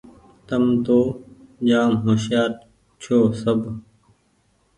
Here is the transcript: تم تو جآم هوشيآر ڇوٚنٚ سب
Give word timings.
تم 0.47 0.63
تو 0.85 0.97
جآم 1.67 1.91
هوشيآر 2.03 2.51
ڇوٚنٚ 3.01 3.35
سب 3.41 3.59